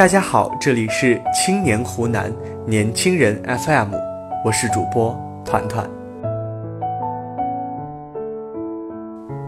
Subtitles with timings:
[0.00, 2.32] 大家好，这里是青年湖南
[2.66, 3.92] 年轻人 FM，
[4.42, 5.14] 我是主播
[5.44, 5.86] 团团。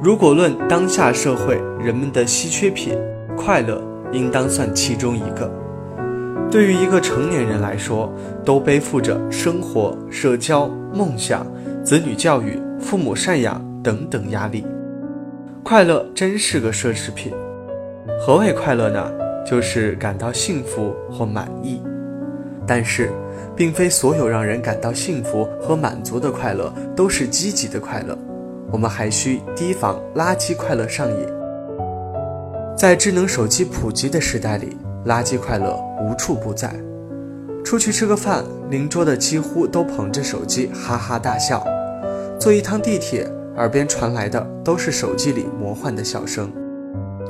[0.03, 2.99] 如果论当下社会人们的稀缺品，
[3.35, 3.83] 快乐
[4.13, 5.51] 应当算其中一个。
[6.51, 8.13] 对于一个成年人来说，
[8.45, 11.47] 都背负着生活、社交、梦想、
[11.83, 14.67] 子女教育、父母赡养等等压力。
[15.65, 17.33] 快乐真是个奢侈品。
[18.21, 19.11] 何谓快乐呢？
[19.45, 21.83] 就是感到幸福或满意。
[22.67, 23.11] 但是，
[23.57, 28.17] 并非所有让人感到幸福和满足的快乐都是积极的快乐。
[28.71, 31.27] 我们还需提防垃圾快乐上瘾。
[32.77, 36.73] 在智能手机普及的时代里，垃圾快乐无处不在。
[37.65, 41.63] 出去吃个饭，邻桌的几乎都捧着手机哈哈大笑；
[42.39, 46.51] 坐一趟地铁，耳边传来的都是手机里魔幻的笑声。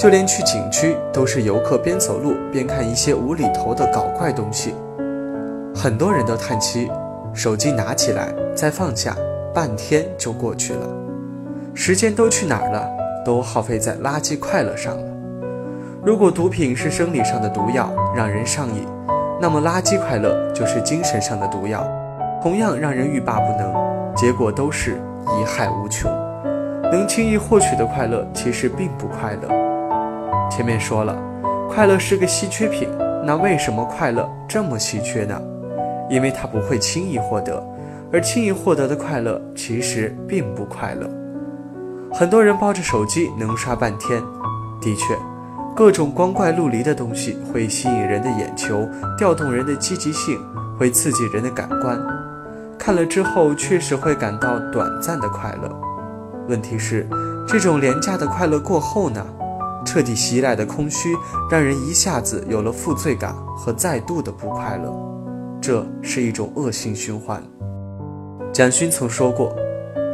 [0.02, 4.74] 就连去景区，都是游客边走路边看一些无厘头的搞怪东西。
[5.72, 6.90] 很多人都叹气，
[7.32, 9.16] 手机拿起来再放下，
[9.54, 10.88] 半天就过去了。
[11.72, 12.84] 时间都去哪儿了？
[13.24, 15.04] 都耗费在垃圾快乐上了。
[16.04, 18.84] 如果毒品是生理上的毒药，让人上瘾，
[19.40, 21.86] 那么垃圾快乐就是精神上的毒药，
[22.42, 23.72] 同样让人欲罢不能。
[24.16, 26.10] 结果都是贻害无穷。
[26.90, 29.61] 能轻易获取的快乐，其实并不快乐。
[30.54, 31.16] 前面说了，
[31.66, 32.86] 快乐是个稀缺品，
[33.24, 35.40] 那为什么快乐这么稀缺呢？
[36.10, 37.66] 因为它不会轻易获得，
[38.12, 41.08] 而轻易获得的快乐其实并不快乐。
[42.12, 44.22] 很多人抱着手机能刷半天，
[44.78, 45.16] 的确，
[45.74, 48.86] 各种光怪陆离的东西会吸引人的眼球，
[49.16, 50.38] 调动人的积极性，
[50.78, 51.98] 会刺激人的感官，
[52.78, 55.74] 看了之后确实会感到短暂的快乐。
[56.46, 57.08] 问题是，
[57.48, 59.24] 这种廉价的快乐过后呢？
[59.84, 61.14] 彻底袭来的空虚，
[61.50, 64.92] 让人一下子有了负罪感和再度的不快乐，
[65.60, 67.42] 这是一种恶性循环。
[68.52, 69.54] 蒋勋曾说过。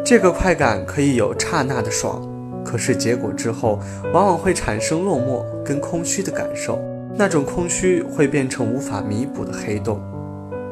[0.04, 2.26] 这个快感可以有刹那的爽，
[2.64, 3.78] 可是结果之后
[4.14, 6.78] 往往会产生落寞跟空虚的感受，
[7.14, 10.00] 那种空虚会变成无法弥补的黑洞。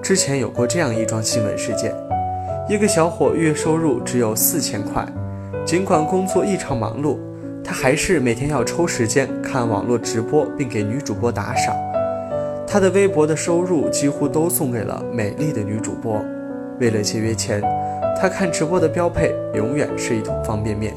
[0.03, 1.95] 之前有过这样一桩新闻事件：
[2.67, 5.07] 一个小伙月收入只有四千块，
[5.67, 7.19] 尽管工作异常忙碌，
[7.67, 11.75] 他还是每天要抽时间看网络直播并给女主播打赏。
[12.65, 16.25] 他的微薄的收入几乎都送给了美丽的女主播，
[16.79, 17.61] 为了节约钱。
[18.19, 20.95] 他看直播的标配永远是一桶方便面，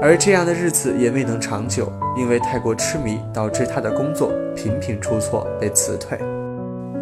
[0.00, 6.16] 而这样的日子也未能长久，因为太过痴迷，导致他的工作频频出错，被辞退。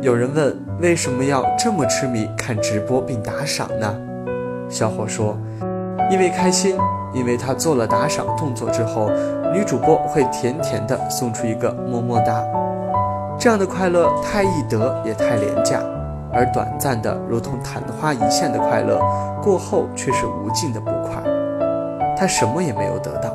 [0.01, 3.95] 有人问为什么要这么痴迷看直播并打赏呢？
[4.69, 5.39] 小伙说，
[6.11, 6.77] 因为开心，
[7.13, 9.11] 因为他做了打赏动作之后，
[9.53, 12.43] 女主播会甜甜的送出一个么么哒，
[13.39, 15.81] 这样的快乐太易得也太廉价。
[16.33, 19.01] 而短暂的如同昙花一现的快乐，
[19.43, 21.23] 过后却是无尽的不快。
[22.17, 23.35] 他什么也没有得到。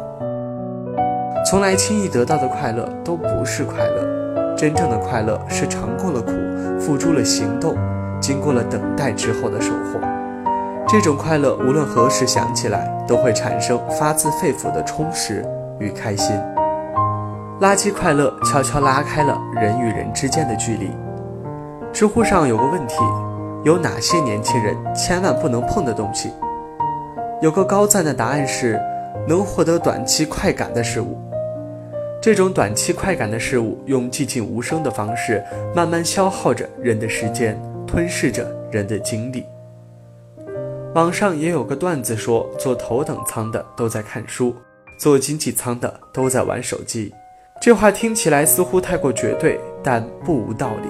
[1.43, 6.31] 从来轻易得到的快乐都不是快乐，真正的快乐是尝过了苦，
[6.79, 7.75] 付诸了行动，
[8.21, 9.99] 经过了等待之后的收获。
[10.91, 15.41] 这种快乐无论何时想起来，都会产生发自肺腑的充实
[15.79, 16.35] 与开心。
[17.61, 20.91] 垃圾快乐悄悄拉开了人与人之间的距离。
[21.93, 22.95] 知乎上有个问题：
[23.63, 26.29] 有哪些年轻人千万不能碰的东西？
[27.41, 28.77] 有个高赞的答案是：
[29.25, 31.17] 能获得短期快感的事物。
[32.21, 35.41] 这种短期快感的事物，用寂静无声的方式，
[35.73, 39.45] 慢慢消耗着人的时间，吞噬着人的精力。
[40.93, 44.53] 网上也有个段子说：坐头等舱的都在看书，
[44.99, 47.13] 坐经济舱的都在玩手机。
[47.61, 50.89] 这话听起来似乎太过绝对，但不无道理。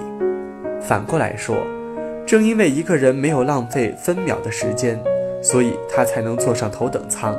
[0.80, 1.56] 反过来说，
[2.26, 5.00] 正因为一个人没有浪费分秒的时间，
[5.40, 7.36] 所以他才能坐上头等舱；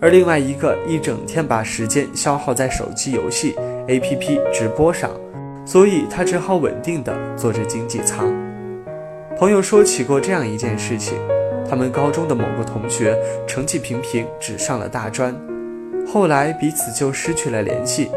[0.00, 3.54] 而另外一个一整天把时间消耗在手机游戏、
[3.86, 5.10] APP 直播上，
[5.66, 8.32] 所以他只好稳定的坐着经济舱。
[9.38, 11.18] 朋友说起过这样一件事情：
[11.72, 15.34] 他们高中的某个同学成绩平平，只上了大专，
[16.06, 18.10] 后来彼此就失去了联系。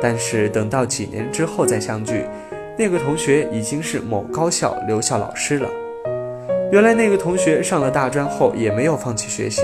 [0.00, 2.24] 但是等到几年之后再相聚。
[2.78, 5.68] 那个同学已经是某高校留校老师了。
[6.70, 9.62] 原来那个同学上了大专后也没有放弃学习，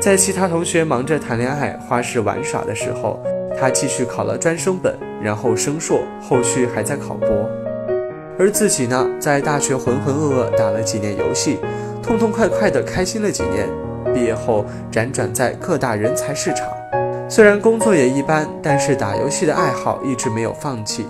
[0.00, 3.22] 在其他同学忙着谈恋爱、花式玩耍的时候，
[3.60, 7.28] 他继续考了专升本，然后升硕，后续还在考博。
[8.38, 11.58] 而自己呢，在大学浑浑噩噩打了几年游戏，
[12.02, 13.68] 痛痛快快的开心了几年。
[14.12, 16.68] 毕业后辗转在各大人才市场，
[17.30, 21.06] 虽然工作也一般，但是打游戏的爱好一直没有放弃。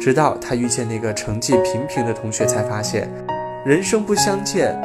[0.00, 3.08] 直到他遇见那个成绩平平的同学，才发现，
[3.64, 4.78] 人生不相见，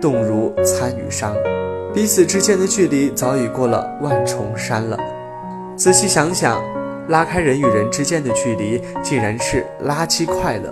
[0.00, 1.34] 动如参与商，
[1.94, 4.96] 彼此之间的距离早已过了万重山了。
[5.74, 6.62] 仔细想想，
[7.08, 10.70] 拉开人与人之间的距离，竟然是垃圾快乐。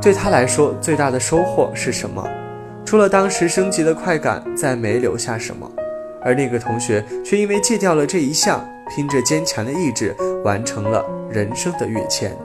[0.00, 2.26] 对他来说，最大的收获是什么？
[2.84, 5.70] 除了当时升级的快感，再没留下什么。
[6.20, 8.64] 而那个同学却因为戒掉了这一项，
[8.94, 10.14] 凭着坚强的意志，
[10.44, 12.36] 完成了人生的跃迁。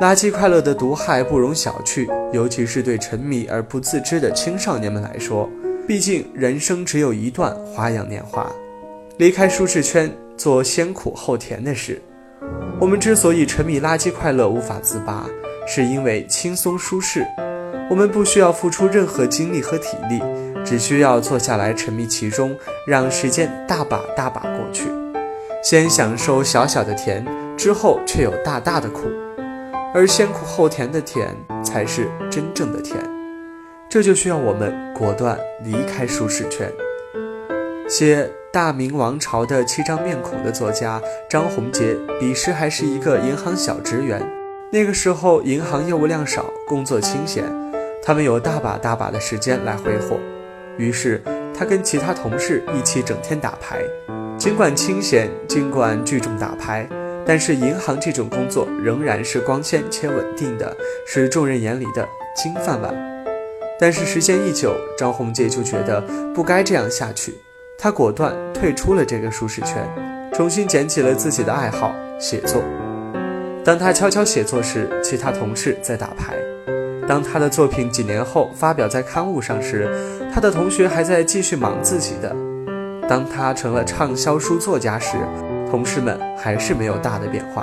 [0.00, 5.48] 垃圾快乐的毒害不容小觑，尤其是对沉迷而不自知的青少年们来说。
[5.86, 8.50] 毕竟人生只有一段花样年华，
[9.18, 12.02] 离开舒适圈，做先苦后甜的事。
[12.80, 15.28] 我们之所以沉迷垃圾快乐无法自拔，
[15.66, 17.24] 是因为轻松舒适。
[17.90, 20.22] 我们不需要付出任何精力和体力，
[20.64, 24.88] 只需要坐下来沉迷其中，让时间大把大把过去。
[25.62, 27.24] 先享受小小的甜，
[27.56, 29.08] 之后却有大大的苦，
[29.94, 31.28] 而先苦后甜的甜
[31.62, 32.98] 才是真正的甜。
[33.88, 36.70] 这就需要我们果断离开舒适圈。
[37.88, 44.20] 写《大明王朝的七张面孔》的作家张宏杰，彼时还是一个银行小职员。
[44.72, 47.44] 那个时候，银行业务量少，工作清闲。
[48.06, 50.20] 他们有大把大把的时间来挥霍，
[50.76, 51.22] 于是
[51.58, 53.80] 他跟其他同事一起整天打牌。
[54.36, 56.86] 尽管清闲，尽管聚众打牌，
[57.24, 62.06] 但是银行这种工作仍然是光鲜且稳定的，是众人眼里的
[62.36, 62.94] 金饭碗。
[63.80, 66.02] 但是时间一久，张宏杰就觉得
[66.34, 67.34] 不该这样下去，
[67.78, 69.82] 他果断退出了这个舒适圈，
[70.34, 72.62] 重新捡起了自己的爱好——写作。
[73.64, 76.36] 当他悄悄写作时，其他同事在打牌。
[77.06, 79.88] 当他的作品几年后发表在刊物上时，
[80.32, 82.34] 他的同学还在继续忙自己的。
[83.06, 85.18] 当他成了畅销书作家时，
[85.70, 87.62] 同事们还是没有大的变化。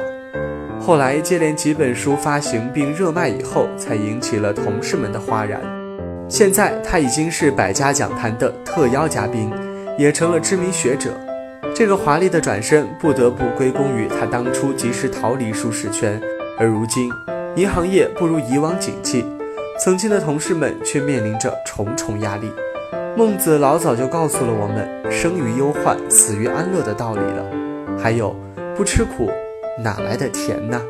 [0.80, 5.60] 后来接连几本书发行并热卖以后，才引起了同事们的哗然。
[6.30, 9.52] 现在他已经是百家讲坛的特邀嘉宾，
[9.98, 11.10] 也成了知名学者。
[11.74, 16.22] 这个华丽的转身不得不归功于他当初及时逃离舒适圈，
[16.60, 17.10] 而如今。
[17.58, 19.26] 银行业不如以往景气，
[19.78, 22.50] 曾经的同事们却面临着重重压力。
[23.18, 27.46] 孟子老早就告诉了我们“生于忧患，死于安乐”的道理了。
[28.00, 28.34] 还有，
[28.74, 29.30] 不吃苦，
[29.84, 30.82] 哪来的甜呢？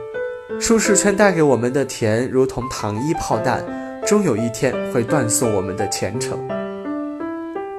[0.59, 3.63] 舒适圈带给我们的甜，如同糖衣炮弹，
[4.05, 6.37] 终有一天会断送我们的前程。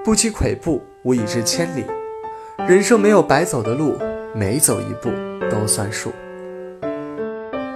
[0.04, 1.84] 不积跬步，无以至千里。
[2.66, 3.96] 人生没有白走的路，
[4.34, 5.08] 每走一步
[5.48, 6.10] 都算数。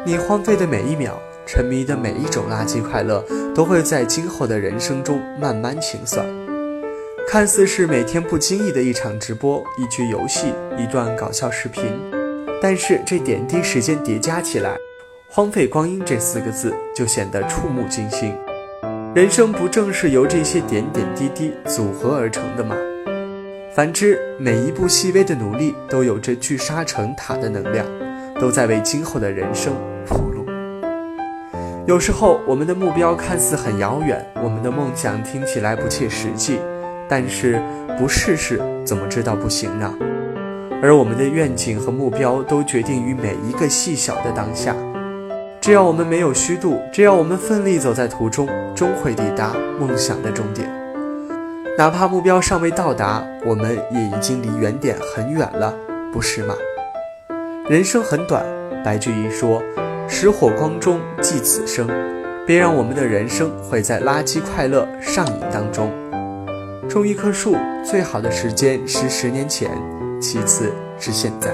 [0.06, 6.24] 你荒废的每一秒，沉迷的每一种垃圾快乐，都会在今后的人生中慢慢清算。
[7.26, 11.82] 看似是每天不经意的一场直播、一局游戏、一段搞笑视频，
[12.62, 14.76] 但是这点滴时间叠加起来
[15.28, 18.32] ，“荒废光阴”这四个字就显得触目惊心。
[19.12, 22.76] 人生不正是由这些点点滴滴组合而成的吗？
[23.74, 27.84] 反之，每一步细微的努力都有着聚沙成塔的能量，
[28.38, 29.74] 都在为今后的人生。
[31.86, 36.58] 有时候，我们的目标看似很遥远，我们的梦想听起来不切实际，
[37.08, 37.62] 但是
[37.96, 39.94] 不试试怎么知道不行呢？
[40.82, 44.74] 而我们的愿景和目标都决定于每一个细小的当下。
[45.60, 50.68] 只要我们没有虚度，只要我们奋力走在途中，终会抵达梦想的终点。
[51.78, 55.72] 哪怕目标尚未到达，我们也已经离原点很远了，
[56.12, 56.56] 不是吗？
[57.68, 58.44] 人生很短，
[58.84, 59.62] 白居易说。
[60.08, 61.86] 使火光中寄此生，
[62.46, 65.92] 别让我们的人生毁在垃圾快乐上瘾当中。
[66.88, 69.70] 种一棵树，最好的时间是十年前，
[70.20, 71.52] 其次是现在。